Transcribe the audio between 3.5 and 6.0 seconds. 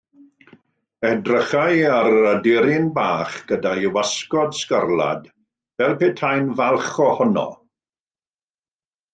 gyda'i wasgod sgarlad fel